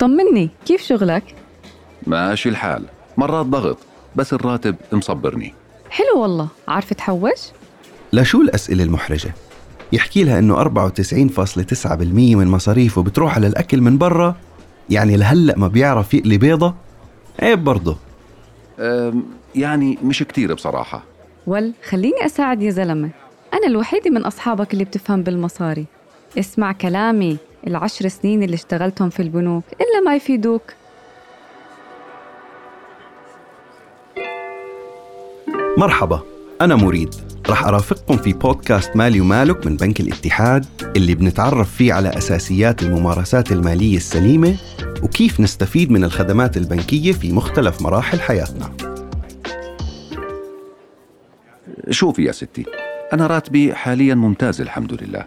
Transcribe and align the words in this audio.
طمني 0.00 0.50
كيف 0.66 0.82
شغلك؟ 0.82 1.22
ماشي 2.06 2.48
الحال. 2.48 2.84
مرات 3.16 3.46
ضغط 3.46 3.78
بس 4.16 4.32
الراتب 4.32 4.76
مصبرني. 4.92 5.54
حلو 5.90 6.22
والله. 6.22 6.48
عارفة 6.68 6.94
تحوش؟ 6.94 7.38
لشو 8.12 8.40
الأسئلة 8.40 8.84
المحرجة؟ 8.84 9.34
يحكي 9.92 10.24
لها 10.24 10.38
إنه 10.38 10.56
94.9% 10.64 12.36
من 12.36 12.46
مصاريفه 12.46 13.02
بتروح 13.02 13.34
على 13.36 13.46
الأكل 13.46 13.80
من 13.80 13.98
برا؟ 13.98 14.34
يعني 14.90 15.16
لهلأ 15.16 15.58
ما 15.58 15.68
بيعرف 15.68 16.14
يقلي 16.14 16.38
بيضة؟ 16.38 16.74
عيب 17.42 17.64
برضه. 17.64 17.96
أم، 18.78 19.22
يعني 19.54 19.98
مش 20.04 20.22
كتير 20.22 20.54
بصراحة. 20.54 21.02
ول 21.46 21.72
خليني 21.88 22.26
أساعد 22.26 22.62
يا 22.62 22.70
زلمة. 22.70 23.10
أنا 23.54 23.66
الوحيدة 23.66 24.10
من 24.10 24.24
أصحابك 24.24 24.72
اللي 24.72 24.84
بتفهم 24.84 25.22
بالمصاري. 25.22 25.86
اسمع 26.38 26.72
كلامي. 26.72 27.36
العشر 27.66 28.08
سنين 28.08 28.42
اللي 28.42 28.54
اشتغلتهم 28.54 29.10
في 29.10 29.20
البنوك 29.22 29.64
إلا 29.72 30.00
ما 30.06 30.16
يفيدوك. 30.16 30.62
مرحبا 35.78 36.20
أنا 36.60 36.76
مريد. 36.76 37.14
رح 37.48 37.64
أرافقكم 37.64 38.16
في 38.16 38.32
بودكاست 38.32 38.96
مالي 38.96 39.20
ومالك 39.20 39.66
من 39.66 39.76
بنك 39.76 40.00
الاتحاد 40.00 40.66
اللي 40.96 41.14
بنتعرف 41.14 41.74
فيه 41.74 41.92
على 41.92 42.08
أساسيات 42.08 42.82
الممارسات 42.82 43.52
المالية 43.52 43.96
السليمة 43.96 44.56
وكيف 45.02 45.40
نستفيد 45.40 45.90
من 45.90 46.04
الخدمات 46.04 46.56
البنكية 46.56 47.12
في 47.12 47.32
مختلف 47.32 47.82
مراحل 47.82 48.20
حياتنا. 48.20 48.72
شوفي 51.90 52.24
يا 52.24 52.32
ستي 52.32 52.66
أنا 53.12 53.26
راتبي 53.26 53.74
حاليا 53.74 54.14
ممتاز 54.14 54.60
الحمد 54.60 55.02
لله. 55.02 55.24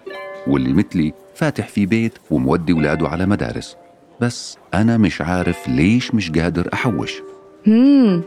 واللي 0.48 0.74
مثلي 0.74 1.14
فاتح 1.36 1.68
في 1.68 1.86
بيت 1.86 2.14
ومودي 2.32 2.74
ولاده 2.74 3.08
على 3.08 3.26
مدارس. 3.26 3.78
بس 4.22 4.58
أنا 4.74 4.98
مش 4.98 5.22
عارف 5.22 5.68
ليش 5.68 6.16
مش 6.16 6.32
قادر 6.32 6.70
أحوش. 6.74 7.22
همم 7.68 8.22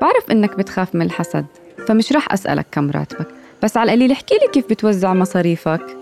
بعرف 0.00 0.30
إنك 0.30 0.56
بتخاف 0.56 0.94
من 0.94 1.02
الحسد 1.02 1.46
فمش 1.88 2.12
رح 2.12 2.32
أسألك 2.32 2.66
كم 2.72 2.90
راتبك 2.90 3.26
بس 3.62 3.76
على 3.76 3.92
القليل 3.92 4.12
احكي 4.12 4.34
لي 4.34 4.48
كيف 4.52 4.70
بتوزع 4.70 5.14
مصاريفك. 5.14 5.96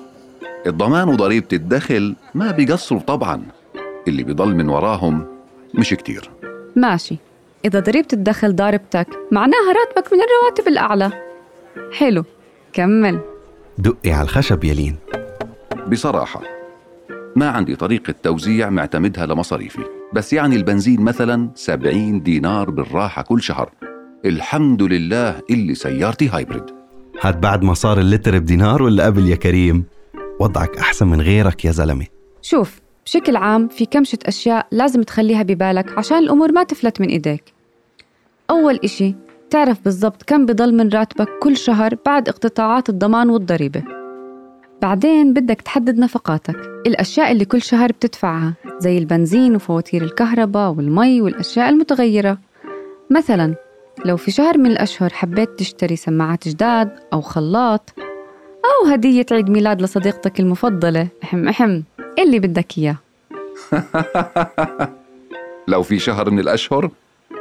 الضمان 0.67 1.09
وضريبة 1.09 1.49
الدخل 1.53 2.15
ما 2.35 2.51
بيقصروا 2.51 3.01
طبعا. 3.01 3.43
اللي 4.09 4.23
بيضل 4.23 4.55
من 4.55 4.69
وراهم 4.69 5.27
مش 5.75 5.91
كتير. 5.91 6.31
ماشي. 6.77 7.17
إذا 7.65 7.81
ضريبة 7.81 8.09
الدخل 8.13 8.57
ضاربتك 8.57 9.07
معناها 9.33 9.73
راتبك 9.79 10.13
من 10.13 10.19
الرواتب 10.21 10.69
الأعلى. 10.69 11.13
حلو 11.93 12.25
كمل. 12.73 13.21
دقي 13.79 14.11
على 14.13 14.23
الخشب 14.23 14.65
يلين 14.65 14.97
بصراحة. 15.91 16.43
ما 17.37 17.49
عندي 17.49 17.77
طريقة 17.77 18.15
توزيع 18.23 18.71
معتمدها 18.71 19.27
لمصاريفي 19.27 19.85
بس 20.13 20.33
يعني 20.33 20.57
البنزين 20.57 21.01
مثلا 21.01 21.51
70 21.55 22.23
دينار 22.23 22.71
بالراحة 22.71 23.23
كل 23.23 23.43
شهر. 23.43 23.71
الحمد 24.25 24.83
لله 24.83 25.41
اللي 25.51 25.75
سيارتي 25.75 26.29
هايبريد. 26.29 26.65
هاد 27.21 27.41
بعد 27.41 27.63
ما 27.63 27.75
صار 27.75 27.99
اللتر 27.99 28.39
بدينار 28.39 28.83
ولا 28.83 29.07
قبل 29.07 29.29
يا 29.29 29.37
كريم؟ 29.37 29.85
وضعك 30.41 30.79
أحسن 30.79 31.07
من 31.07 31.21
غيرك 31.21 31.65
يا 31.65 31.71
زلمة. 31.71 32.07
شوف 32.43 32.81
بشكل 33.05 33.37
عام 33.37 33.69
في 33.69 33.87
كمشة 33.87 34.19
أشياء 34.27 34.67
لازم 34.73 35.03
تخليها 35.03 35.43
ببالك 35.43 35.99
عشان 35.99 36.19
الأمور 36.19 36.53
ما 36.53 36.63
تفلت 36.63 37.01
من 37.01 37.09
إيديك. 37.09 37.45
أول 38.51 38.79
إشي 38.85 39.15
تعرف 39.51 39.85
بالضبط 39.85 40.23
كم 40.23 40.47
بضل 40.47 40.75
من 40.75 40.89
راتبك 40.89 41.29
كل 41.43 41.57
شهر 41.57 41.97
بعد 42.07 42.29
اقتطاعات 42.29 42.89
الضمان 42.89 43.31
والضريبة. 43.31 44.06
بعدين 44.83 45.33
بدك 45.33 45.61
تحدد 45.61 45.99
نفقاتك. 45.99 46.57
الأشياء 46.87 47.33
اللي 47.33 47.45
كل 47.45 47.63
شهر 47.63 47.93
بتدفعها 47.93 48.55
زي 48.79 48.99
البنزين 48.99 49.57
وفواتير 49.57 50.03
الكهرباء 50.03 50.71
والمي 50.71 51.21
والأشياء 51.21 51.69
المتغيرة. 51.69 52.39
مثلا 53.11 53.55
لو 54.05 54.17
في 54.17 54.31
شهر 54.31 54.59
من 54.59 54.67
الأشهر 54.67 55.11
حبيت 55.11 55.49
تشتري 55.59 55.97
سماعات 55.97 56.49
جداد 56.49 56.91
أو 57.13 57.21
خلاط 57.21 57.95
أو 58.65 58.91
هدية 58.93 59.27
عيد 59.33 59.51
ميلاد 59.51 59.83
لصديقتك 59.83 60.41
المفضلة 60.41 61.09
أحم 61.25 61.49
أحم 61.49 61.83
اللي 62.19 62.39
بدك 62.39 62.79
إياه. 62.79 62.97
لو 65.69 65.83
في 65.83 65.99
شهر 65.99 66.31
من 66.31 66.39
الأشهر 66.39 66.91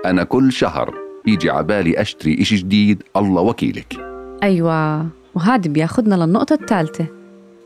أنا 0.06 0.24
كل 0.24 0.52
شهر 0.52 0.94
يجي 1.28 1.50
عبالي 1.50 2.02
أشتري 2.02 2.42
إشي 2.42 2.56
جديد 2.56 3.04
الله 3.16 3.42
وكيلك. 3.42 3.98
أيوة 4.44 5.08
وهذا 5.36 5.72
بياخدنا 5.72 6.16
للنقطة 6.16 6.54
الثالثة. 6.54 7.15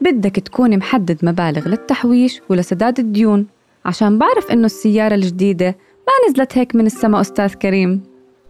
بدك 0.02 0.36
تكون 0.36 0.78
محدد 0.78 1.26
مبالغ 1.26 1.68
للتحويش 1.68 2.42
ولسداد 2.50 3.00
الديون. 3.00 3.48
عشان 3.86 4.18
بعرف 4.18 4.52
إنه 4.52 4.66
السيارة 4.66 5.16
الجديدة 5.16 5.78
ما 6.08 6.30
نزلت 6.30 6.58
هيك 6.58 6.76
من 6.76 6.86
السما 6.86 7.22
أستاذ 7.22 7.54
كريم. 7.54 8.02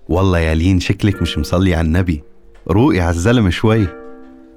والله 0.09 0.39
يا 0.39 0.55
لين 0.55 0.79
شكلك 0.79 1.21
مش 1.21 1.37
مصلي 1.37 1.75
على 1.75 1.87
النبي. 1.87 2.23
روقي 2.67 2.99
على 2.99 3.09
الزلمة 3.09 3.49
شوي. 3.49 3.87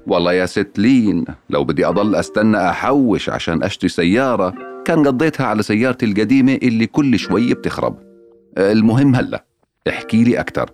والله 0.07 0.33
يا 0.33 0.45
ست 0.45 0.71
لين 0.77 1.25
لو 1.49 1.63
بدي 1.63 1.85
أضل 1.85 2.15
أستنى 2.15 2.69
أحوش 2.69 3.29
عشان 3.29 3.63
أشتري 3.63 3.89
سيارة 3.89 4.53
كان 4.85 5.07
قضيتها 5.07 5.45
على 5.45 5.63
سيارتي 5.63 6.05
القديمة 6.05 6.53
اللي 6.53 6.87
كل 6.87 7.19
شوي 7.19 7.53
بتخرب. 7.53 7.97
المهم 8.57 9.15
هلأ 9.15 9.45
احكي 9.89 10.23
لي 10.23 10.39
أكتر. 10.39 10.71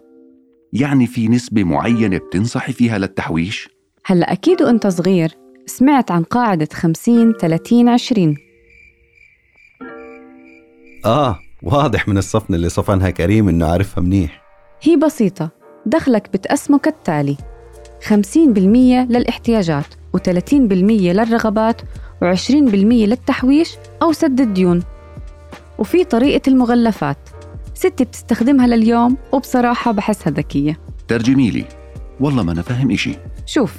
يعني 0.73 1.07
في 1.07 1.27
نسبة 1.27 1.63
معينة 1.63 2.17
بتنصحي 2.17 2.73
فيها 2.73 2.97
للتحويش؟ 2.97 3.69
هلأ 4.05 4.31
أكيد 4.31 4.61
وأنت 4.61 4.87
صغير. 4.87 5.31
سمعت 5.69 6.11
عن 6.11 6.23
قاعدة 6.23 6.67
50 6.73 7.33
30 7.33 7.89
20 7.89 8.35
آه 11.05 11.39
واضح 11.63 12.07
من 12.07 12.17
الصفن 12.17 12.53
اللي 12.53 12.69
صفنها 12.69 13.09
كريم 13.09 13.49
إنه 13.49 13.65
عارفها 13.65 14.03
منيح. 14.03 14.41
هي 14.81 14.95
بسيطة 14.95 15.49
دخلك 15.85 16.29
بتقسمه 16.33 16.79
كالتالي. 16.79 17.37
50% 18.09 18.09
للاحتياجات 19.09 19.85
و30% 20.17 20.53
للرغبات 20.53 21.81
و20% 22.23 22.51
للتحويش 22.83 23.75
أو 24.01 24.11
سد 24.11 24.41
الديون. 24.41 24.83
وفي 25.79 26.03
طريقة 26.03 26.49
المغلفات. 26.49 27.17
ستي 27.73 28.03
بتستخدمها 28.03 28.67
لليوم 28.67 29.17
وبصراحة 29.31 29.91
بحسها 29.91 30.31
ذكية. 30.31 30.79
ترجمي 31.07 31.49
لي. 31.51 31.65
والله 32.19 32.43
ما 32.43 32.51
أنا 32.51 32.61
فاهم 32.61 32.91
إشي. 32.91 33.15
شوف 33.45 33.77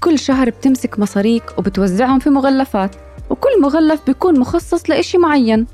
كل 0.00 0.18
شهر 0.18 0.50
بتمسك 0.50 0.98
مصاريك 0.98 1.58
وبتوزعهم 1.58 2.18
في 2.18 2.30
مغلفات 2.30 2.96
وكل 3.30 3.62
مغلف 3.62 4.00
بيكون 4.06 4.38
مخصص 4.40 4.90
لإشي 4.90 5.18
معين. 5.18 5.66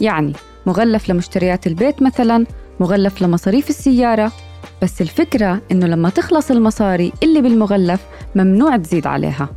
يعني 0.00 0.32
مغلف 0.66 1.10
لمشتريات 1.10 1.66
البيت 1.66 2.02
مثلا 2.02 2.46
مغلف 2.80 3.22
لمصاريف 3.22 3.70
السيارة. 3.70 4.32
بس 4.82 5.00
الفكرة 5.00 5.60
إنه 5.72 5.86
لما 5.86 6.10
تخلص 6.10 6.50
المصاري 6.50 7.12
اللي 7.22 7.40
بالمغلف 7.40 8.00
ممنوع 8.34 8.76
تزيد 8.76 9.06
عليها. 9.06 9.48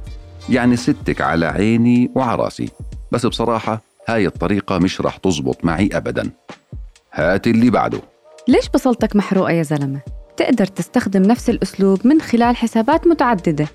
يعني 0.50 0.76
ستك 0.76 1.22
على 1.22 1.46
عيني 1.46 2.12
وعلى 2.16 2.44
راسي 2.44 2.70
بس 3.12 3.26
بصراحة 3.26 3.82
هاي 4.08 4.28
الطريقة 4.28 4.78
مش 4.78 5.02
رح 5.02 5.18
تزبط 5.18 5.66
معي 5.66 5.90
أبدا. 5.94 6.30
هات 7.14 7.48
اللي 7.48 7.70
بعده. 7.70 8.02
ليش 8.48 8.70
بصلتك 8.70 9.16
محروقة 9.16 9.52
يا 9.52 9.64
زلمة؟ 9.64 10.00
تقدر 10.38 10.66
تستخدم 10.66 11.22
نفس 11.22 11.50
الأسلوب 11.50 12.08
من 12.08 12.22
خلال 12.22 12.56
حسابات 12.56 13.08
متعددة. 13.08 13.68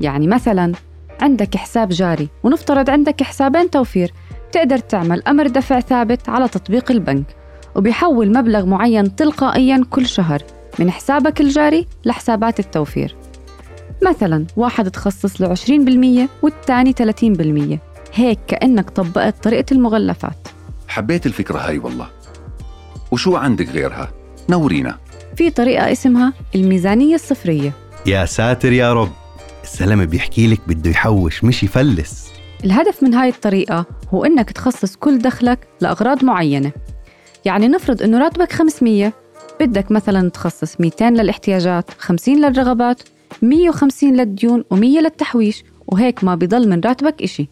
يعني 0.00 0.26
مثلا 0.26 0.72
عندك 1.20 1.56
حساب 1.56 1.88
جاري 1.88 2.28
ونفترض 2.42 2.90
عندك 2.90 3.22
حسابين 3.22 3.70
توفير 3.70 4.12
تقدر 4.52 4.78
تعمل 4.78 5.22
أمر 5.28 5.46
دفع 5.46 5.80
ثابت 5.80 6.28
على 6.28 6.48
تطبيق 6.48 6.90
البنك 6.90 7.26
وبيحول 7.74 8.38
مبلغ 8.38 8.66
معين 8.66 9.16
تلقائيا 9.16 9.84
كل 9.90 10.06
شهر 10.06 10.42
من 10.78 10.90
حسابك 10.90 11.40
الجاري 11.40 11.86
لحسابات 12.04 12.60
التوفير. 12.60 13.16
مثلا 14.02 14.46
واحد 14.56 14.90
تخصص 14.90 15.40
له 15.40 15.54
20% 15.54 16.28
والتاني 16.42 16.92
30% 16.92 17.78
هيك 18.14 18.38
كأنك 18.46 18.90
طبقت 18.90 19.44
طريقة 19.44 19.66
المغلفات. 19.72 20.48
حبيت 20.88 21.26
الفكرة 21.26 21.58
هاي 21.58 21.78
والله. 21.78 22.06
وشو 23.10 23.36
عندك 23.36 23.68
غيرها؟ 23.68 24.10
نورينا. 24.48 24.98
في 25.36 25.50
طريقة 25.50 25.92
اسمها 25.92 26.32
الميزانية 26.54 27.14
الصفرية. 27.14 27.72
يا 28.06 28.24
ساتر 28.24 28.72
يا 28.72 28.92
رب. 28.92 29.19
الزلمة 29.64 30.04
بيحكي 30.04 30.46
لك 30.46 30.60
بده 30.66 30.90
يحوش 30.90 31.44
مش 31.44 31.62
يفلس. 31.62 32.30
الهدف 32.64 33.02
من 33.02 33.14
هاي 33.14 33.28
الطريقة 33.28 33.86
هو 34.14 34.24
إنك 34.24 34.50
تخصص 34.50 34.96
كل 34.96 35.18
دخلك 35.18 35.58
لأغراض 35.80 36.24
معينة. 36.24 36.72
يعني 37.44 37.68
نفرض 37.68 38.02
إنه 38.02 38.18
راتبك 38.18 38.52
500 38.52 39.12
بدك 39.60 39.90
مثلا 39.90 40.30
تخصص 40.30 40.80
200 40.80 41.10
للاحتياجات 41.10 41.90
50 41.98 42.36
للرغبات 42.40 43.02
150 43.42 44.16
للديون 44.16 44.64
و100 44.74 44.76
للتحويش 44.76 45.64
وهيك 45.86 46.24
ما 46.24 46.34
بضل 46.34 46.68
من 46.68 46.80
راتبك 46.80 47.22
إشي. 47.22 47.48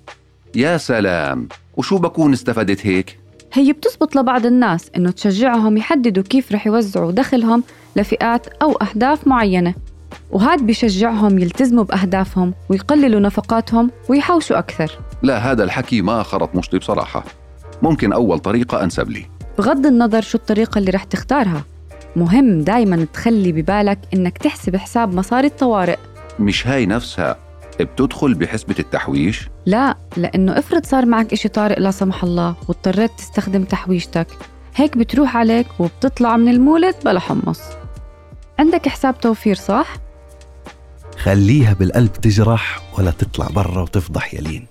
يا 0.55 0.77
سلام! 0.77 1.49
وشو 1.77 1.99
بكون 1.99 2.33
استفدت 2.33 2.87
هيك؟ 2.87 3.19
هي 3.53 3.73
بتزبط 3.73 4.17
لبعض 4.17 4.47
الناس 4.47 4.91
إنه 4.97 5.11
تشجعهم 5.11 5.77
يحددوا 5.77 6.23
كيف 6.23 6.53
رح 6.53 6.67
يوزعوا 6.67 7.13
دخلهم 7.13 7.63
لفئات 7.97 8.47
أو 8.63 8.73
أهداف 8.73 9.27
معينة. 9.27 9.75
وهاد 10.31 10.63
بيشجعهم 10.63 11.39
يلتزموا 11.39 11.85
بأهدافهم 11.85 12.55
ويقللوا 12.69 13.21
نفقاتهم 13.21 13.91
ويحوشوا 14.09 14.59
أكثر. 14.59 14.99
لا 15.23 15.39
هذا 15.39 15.65
الحكي 15.65 16.03
ما 16.03 16.23
خرط 16.23 16.57
مشطي 16.57 16.79
بصراحة. 16.79 17.25
ممكن 17.83 18.13
أول 18.13 18.39
طريقة 18.39 18.85
أنسب 18.85 19.11
لي. 19.11 19.27
بغض 19.59 19.87
النظر 19.87 20.21
شو 20.21 20.39
الطريقة 20.39 20.79
اللي 20.79 20.91
رح 20.91 21.05
تختارها. 21.05 21.63
مهم 22.17 22.61
دايما 22.61 23.07
تخلي 23.13 23.53
ببالك 23.53 23.99
إنك 24.15 24.39
تحسب 24.39 24.77
حساب 24.77 25.15
مصاري 25.15 25.47
الطوارئ. 25.47 25.97
مش 26.41 26.67
هاي 26.67 26.87
نفسها. 26.87 27.37
بتدخل 27.81 28.35
بحسبة 28.35 28.75
التحويش؟ 28.79 29.49
لا 29.67 29.97
لأنه 30.17 30.59
افرض 30.59 30.87
صار 30.87 31.07
معك 31.07 31.33
إشي 31.33 31.49
طارئ 31.49 31.81
لا 31.81 31.91
سمح 31.91 32.25
الله 32.25 32.55
واضطريت 32.69 33.11
تستخدم 33.19 33.65
تحويشتك 33.65 34.27
هيك 34.77 34.97
بتروح 34.97 35.37
عليك 35.37 35.67
وبتطلع 35.79 36.37
من 36.37 36.49
المولد 36.49 36.95
بلا 37.05 37.21
حمص. 37.21 37.61
عندك 38.59 38.89
حساب 38.89 39.21
توفير 39.21 39.55
صح؟ 39.55 39.97
خليها 41.23 41.73
بالقلب 41.73 42.13
تجرح 42.13 42.81
ولا 42.99 43.11
تطلع 43.11 43.47
برا 43.47 43.83
وتفضح 43.83 44.35
يلين 44.35 44.67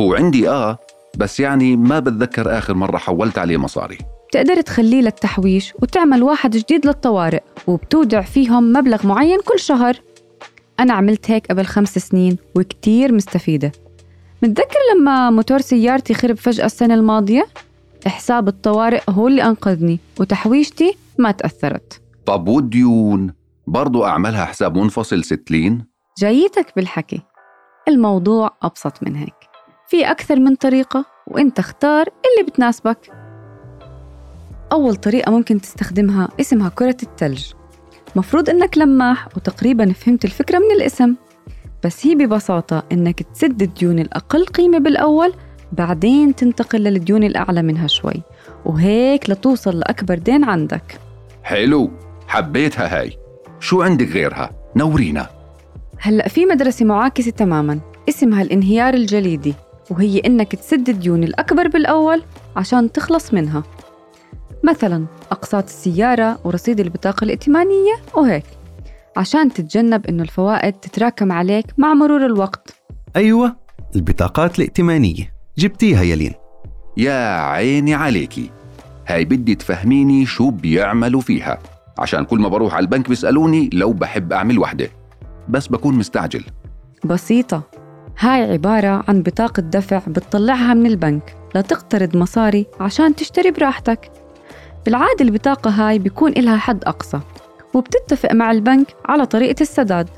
هو 0.00 0.14
عندي 0.14 0.48
آه 0.48 0.78
بس 1.16 1.40
يعني 1.40 1.76
ما 1.76 1.98
بتذكر 1.98 2.58
آخر 2.58 2.74
مرة 2.74 2.98
حولت 2.98 3.38
عليه 3.38 3.56
مصاري. 3.56 3.98
بتقدر 4.28 4.60
تخليه 4.60 5.00
للتحويش 5.00 5.72
وتعمل 5.82 6.22
واحد 6.22 6.56
جديد 6.56 6.86
للطوارئ 6.86 7.42
وبتودع 7.66 8.20
فيهم 8.20 8.72
مبلغ 8.72 9.06
معين 9.06 9.38
كل 9.44 9.60
شهر. 9.60 9.96
أنا 10.80 10.92
عملت 10.92 11.30
هيك 11.30 11.46
قبل 11.46 11.64
خمس 11.64 11.98
سنين 11.98 12.36
وكتير 12.54 13.12
مستفيدة. 13.12 13.72
متذكر 14.42 14.78
لما 14.94 15.30
موتور 15.30 15.60
سيارتي 15.60 16.14
خرب 16.14 16.36
فجأة 16.36 16.66
السنة 16.66 16.94
الماضية؟ 16.94 17.46
حساب 18.06 18.48
الطوارئ 18.48 19.00
هو 19.08 19.28
اللي 19.28 19.42
أنقذني 19.42 20.00
وتحويشتي 20.20 20.94
ما 21.18 21.30
تأثرت. 21.30 22.00
طب 22.26 22.48
والديون؟ 22.48 23.41
برضو 23.72 24.04
أعملها 24.04 24.44
حساب 24.44 24.78
منفصل 24.78 25.24
ستلين؟ 25.24 25.86
جايتك 26.18 26.72
بالحكي. 26.76 27.22
الموضوع 27.88 28.56
أبسط 28.62 29.02
من 29.02 29.16
هيك. 29.16 29.34
في 29.88 30.10
أكثر 30.10 30.40
من 30.40 30.54
طريقة 30.54 31.04
وإنت 31.26 31.58
اختار 31.58 32.06
اللي 32.06 32.50
بتناسبك. 32.50 32.98
أول 34.72 34.96
طريقة 34.96 35.32
ممكن 35.32 35.60
تستخدمها 35.60 36.28
اسمها 36.40 36.68
كرة 36.68 36.96
التلج. 37.02 37.52
مفروض 38.16 38.50
إنك 38.50 38.78
لماح 38.78 39.28
وتقريبا 39.36 39.92
فهمت 39.92 40.24
الفكرة 40.24 40.58
من 40.58 40.70
الاسم. 40.76 41.14
بس 41.84 42.06
هي 42.06 42.14
ببساطة 42.14 42.82
إنك 42.92 43.22
تسد 43.22 43.62
الديون 43.62 43.98
الأقل 43.98 44.46
قيمة 44.46 44.78
بالأول 44.78 45.32
بعدين 45.72 46.34
تنتقل 46.34 46.78
للديون 46.78 47.24
الأعلى 47.24 47.62
منها 47.62 47.86
شوي. 47.86 48.22
وهيك 48.64 49.30
لتوصل 49.30 49.78
لأكبر 49.78 50.18
دين 50.18 50.44
عندك. 50.44 51.00
حلو. 51.42 51.90
حبيتها 52.28 53.00
هاي. 53.00 53.21
شو 53.62 53.82
عندك 53.82 54.08
غيرها؟ 54.08 54.50
نورينا. 54.76 55.26
هلأ 55.98 56.28
في 56.28 56.46
مدرسة 56.46 56.84
معاكسة 56.84 57.30
تماما 57.30 57.80
اسمها 58.08 58.42
الانهيار 58.42 58.94
الجليدي 58.94 59.54
وهي 59.90 60.18
إنك 60.18 60.54
تسد 60.54 60.88
الديون 60.88 61.24
الأكبر 61.24 61.68
بالأول 61.68 62.22
عشان 62.56 62.92
تخلص 62.92 63.34
منها. 63.34 63.62
مثلا 64.64 65.06
أقساط 65.30 65.64
السيارة 65.64 66.38
ورصيد 66.44 66.80
البطاقة 66.80 67.24
الائتمانية 67.24 67.94
وهيك 68.14 68.44
عشان 69.16 69.52
تتجنب 69.52 70.06
إنه 70.06 70.22
الفوائد 70.22 70.72
تتراكم 70.72 71.32
عليك 71.32 71.66
مع 71.78 71.94
مرور 71.94 72.26
الوقت. 72.26 72.82
أيوة 73.16 73.56
البطاقات 73.96 74.58
الائتمانية. 74.58 75.32
جبتيها 75.58 76.02
يلين 76.02 76.32
يا 76.96 77.40
عيني 77.40 77.94
عليكي. 77.94 78.50
هاي 79.06 79.24
بدي 79.24 79.54
تفهميني 79.54 80.26
شو 80.26 80.50
بيعملوا 80.50 81.20
فيها. 81.20 81.58
عشان 81.98 82.24
كل 82.24 82.38
ما 82.38 82.48
بروح 82.48 82.74
على 82.74 82.82
البنك 82.82 83.08
بيسألوني 83.08 83.70
لو 83.72 83.92
بحب 83.92 84.32
أعمل 84.32 84.58
وحدة. 84.58 84.88
بس 85.48 85.66
بكون 85.66 85.94
مستعجل. 85.94 86.44
بسيطة. 87.04 87.62
هاي 88.18 88.52
عبارة 88.52 89.04
عن 89.08 89.22
بطاقة 89.22 89.60
دفع 89.60 90.00
بتطلعها 90.06 90.74
من 90.74 90.86
البنك 90.86 91.36
لتقترض 91.54 92.16
مصاري 92.16 92.66
عشان 92.80 93.14
تشتري 93.14 93.50
براحتك. 93.50 94.10
بالعادة 94.84 95.24
البطاقة 95.24 95.70
هاي 95.70 95.98
بيكون 95.98 96.32
إلها 96.32 96.56
حد 96.56 96.84
أقصى 96.84 97.20
وبتتفق 97.74 98.32
مع 98.32 98.50
البنك 98.50 98.86
على 99.04 99.26
طريقة 99.26 99.60
السداد. 99.60 100.08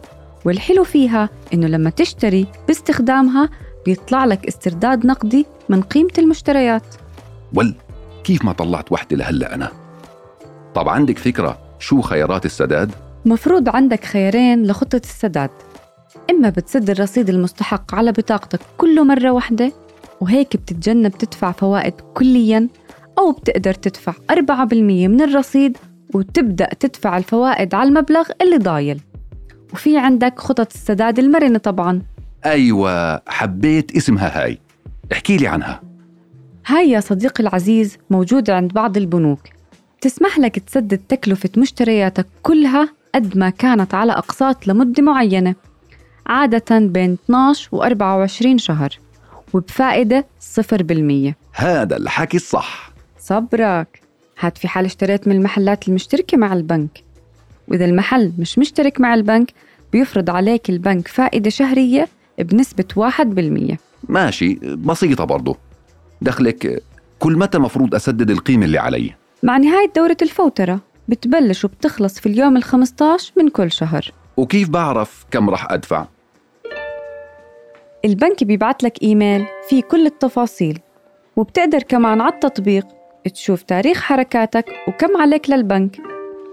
والحلو 0.44 0.84
فيها 0.84 1.28
إنه 1.54 1.66
لما 1.66 1.90
تشتري 1.90 2.46
باستخدامها 2.68 3.48
بيطلع 3.86 4.24
لك 4.24 4.46
استرداد 4.46 5.06
نقدي 5.06 5.46
من 5.68 5.82
قيمة 5.82 6.12
المشتريات. 6.18 6.94
ول 7.54 7.74
كيف 8.24 8.44
ما 8.44 8.52
طلعت 8.52 8.92
وحدة 8.92 9.16
لهلأ 9.16 9.54
أنا؟ 9.54 9.68
طب 10.74 10.88
عندك 10.88 11.18
فكرة 11.18 11.58
شو 11.84 12.00
خيارات 12.00 12.46
السداد؟ 12.46 12.90
مفروض 13.24 13.68
عندك 13.68 14.04
خيارين 14.04 14.66
لخطة 14.66 15.00
السداد. 15.04 15.50
إما 16.30 16.48
بتسد 16.48 16.90
الرصيد 16.90 17.28
المستحق 17.28 17.94
على 17.94 18.12
بطاقتك 18.12 18.60
كله 18.78 19.04
مرة 19.04 19.30
واحدة 19.30 19.72
وهيك 20.20 20.56
بتتجنب 20.56 21.12
تدفع 21.12 21.52
فوائد 21.52 21.94
كلياً 22.14 22.68
أو 23.18 23.32
بتقدر 23.32 23.74
تدفع 23.74 24.12
4% 24.30 25.08
من 25.08 25.20
الرصيد 25.20 25.76
وتبدأ 26.14 26.68
تدفع 26.80 27.16
الفوائد 27.16 27.74
على 27.74 27.88
المبلغ 27.88 28.28
اللي 28.42 28.58
ضايل. 28.58 29.00
وفي 29.72 29.98
عندك 29.98 30.38
خطط 30.38 30.72
السداد 30.74 31.18
المرنة 31.18 31.58
طبعاً. 31.58 32.02
أيوة 32.46 33.22
حبيت 33.28 33.96
اسمها 33.96 34.42
هاي. 34.44 34.58
احكي 35.12 35.36
لي 35.36 35.46
عنها. 35.46 35.80
هاي 36.66 36.90
يا 36.90 37.00
صديقي 37.00 37.42
العزيز 37.44 37.98
موجودة 38.10 38.56
عند 38.56 38.72
بعض 38.72 38.96
البنوك. 38.96 39.53
تسمح 40.04 40.38
لك 40.38 40.58
تسدد 40.58 41.00
تكلفة 41.08 41.50
مشترياتك 41.56 42.26
كلها 42.42 42.88
قد 43.14 43.38
ما 43.38 43.50
كانت 43.50 43.94
على 43.94 44.12
أقساط 44.12 44.66
لمدة 44.66 45.02
معينة 45.02 45.54
عادة 46.26 46.78
بين 46.78 47.18
12 47.24 47.68
و 47.72 47.82
24 47.82 48.58
شهر 48.58 48.98
وبفائدة 49.52 50.26
0% 50.56 51.32
هذا 51.52 51.96
الحكي 51.96 52.36
الصح. 52.36 52.90
صبرك. 53.18 54.00
هاد 54.40 54.58
في 54.58 54.68
حال 54.68 54.84
اشتريت 54.84 55.28
من 55.28 55.36
المحلات 55.36 55.88
المشتركة 55.88 56.36
مع 56.36 56.52
البنك. 56.52 57.02
وإذا 57.68 57.84
المحل 57.84 58.32
مش 58.38 58.58
مشترك 58.58 59.00
مع 59.00 59.14
البنك 59.14 59.52
بيفرض 59.92 60.30
عليك 60.30 60.70
البنك 60.70 61.08
فائدة 61.08 61.50
شهرية 61.50 62.08
بنسبة 62.38 62.84
1% 62.96 63.76
ماشي 64.08 64.54
بسيطة 64.64 65.24
برضو. 65.24 65.56
دخلك 66.20 66.82
كل 67.18 67.38
متى 67.38 67.58
مفروض 67.58 67.94
أسدد 67.94 68.30
القيمة 68.30 68.64
اللي 68.64 68.78
علي؟ 68.78 69.23
مع 69.44 69.56
نهاية 69.56 69.92
دورة 69.96 70.16
الفوترة 70.22 70.80
بتبلش 71.08 71.64
وبتخلص 71.64 72.20
في 72.20 72.26
اليوم 72.26 72.60
ال15 72.60 72.72
من 73.36 73.48
كل 73.48 73.72
شهر. 73.72 74.12
وكيف 74.36 74.68
بعرف 74.68 75.24
كم 75.30 75.50
رح 75.50 75.72
أدفع؟ 75.72 76.06
البنك 78.04 78.44
بيبعت 78.44 78.82
لك 78.82 79.02
إيميل 79.02 79.46
فيه 79.68 79.82
كل 79.82 80.06
التفاصيل 80.06 80.78
وبتقدر 81.36 81.82
كمان 81.82 82.20
على 82.20 82.32
التطبيق 82.32 82.86
تشوف 83.34 83.62
تاريخ 83.62 84.00
حركاتك 84.00 84.64
وكم 84.88 85.16
عليك 85.16 85.50
للبنك 85.50 85.96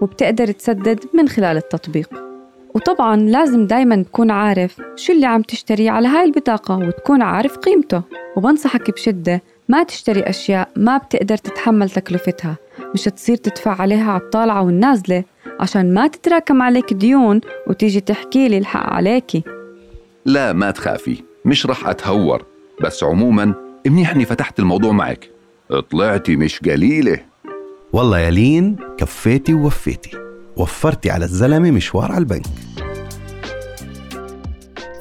وبتقدر 0.00 0.52
تسدد 0.52 1.00
من 1.14 1.28
خلال 1.28 1.56
التطبيق. 1.56 2.10
وطبعا 2.74 3.16
لازم 3.16 3.66
دايما 3.66 4.02
تكون 4.02 4.30
عارف 4.30 4.80
شو 4.96 5.12
اللي 5.12 5.26
عم 5.26 5.42
تشتريه 5.42 5.90
على 5.90 6.08
هاي 6.08 6.24
البطاقة 6.24 6.78
وتكون 6.78 7.22
عارف 7.22 7.56
قيمته. 7.56 8.02
وبنصحك 8.36 8.90
بشدة 8.90 9.42
ما 9.68 9.82
تشتري 9.82 10.20
أشياء 10.20 10.68
ما 10.76 10.96
بتقدر 10.96 11.36
تتحمل 11.36 11.90
تكلفتها. 11.90 12.56
مش 12.94 13.02
تصير 13.04 13.36
تدفع 13.36 13.82
عليها 13.82 14.12
على 14.12 14.22
الطالعة 14.22 14.62
والنازلة 14.62 15.24
عشان 15.60 15.94
ما 15.94 16.06
تتراكم 16.06 16.62
عليك 16.62 16.92
ديون 16.92 17.40
وتيجي 17.66 18.00
تحكي 18.00 18.48
لي 18.48 18.58
الحق 18.58 18.92
عليكي. 18.92 19.42
لا 20.26 20.52
ما 20.52 20.70
تخافي 20.70 21.22
مش 21.44 21.66
رح 21.66 21.88
أتهور. 21.88 22.44
بس 22.82 23.04
عموما 23.04 23.54
منيحني 23.86 24.24
فتحت 24.24 24.58
الموضوع 24.58 24.92
معك. 24.92 25.30
طلعتي 25.90 26.36
مش 26.36 26.60
قليلة. 26.60 27.18
والله 27.92 28.18
يا 28.18 28.30
لين 28.30 28.76
كفيتي 28.98 29.54
ووفيتي. 29.54 30.10
وفرتي 30.56 31.10
على 31.10 31.24
الزلمة 31.24 31.70
مشوار 31.70 32.12
على 32.12 32.18
البنك. 32.18 32.46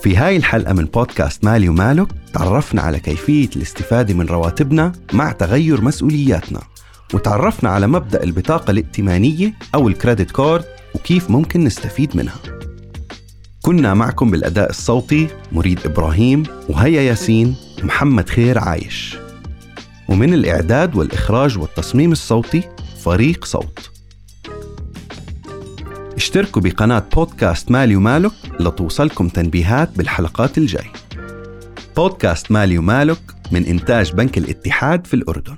في 0.01 0.15
هاي 0.15 0.37
الحلقة 0.37 0.73
من 0.73 0.85
بودكاست 0.85 1.43
مالي 1.43 1.69
ومالك 1.69 2.07
تعرفنا 2.33 2.81
على 2.81 2.99
كيفية 2.99 3.49
الاستفادة 3.55 4.13
من 4.13 4.25
رواتبنا 4.25 4.91
مع 5.13 5.31
تغير 5.31 5.81
مسؤولياتنا. 5.81 6.59
وتعرفنا 7.13 7.69
على 7.69 7.87
مبدأ 7.87 8.23
البطاقة 8.23 8.71
الائتمانية 8.71 9.53
أو 9.75 9.87
الكريدت 9.87 10.31
كارد 10.31 10.65
وكيف 10.95 11.29
ممكن 11.29 11.63
نستفيد 11.63 12.17
منها. 12.17 12.39
كنا 13.61 13.93
معكم 13.93 14.31
بالأداء 14.31 14.69
الصوتي 14.69 15.27
مريد 15.51 15.79
إبراهيم 15.85 16.43
وهيا 16.69 17.01
ياسين 17.01 17.55
ومحمد 17.83 18.29
خير 18.29 18.59
عايش. 18.59 19.17
ومن 20.09 20.33
الإعداد 20.33 20.95
والإخراج 20.95 21.57
والتصميم 21.57 22.11
الصوتي 22.11 22.63
فريق 23.03 23.45
صوت. 23.45 23.91
اشتركوا 26.15 26.61
بقناة 26.61 27.03
بودكاست 27.15 27.71
مالي 27.71 27.95
ومالك 27.95 28.31
لتوصلكم 28.59 29.27
تنبيهات 29.27 29.97
بالحلقات 29.97 30.57
الجاي. 30.57 30.87
بودكاست 31.95 32.51
مالي 32.51 32.77
ومالك 32.77 33.21
من 33.51 33.65
إنتاج 33.65 34.11
بنك 34.11 34.37
الاتحاد 34.37 35.07
في 35.07 35.13
الأردن. 35.13 35.55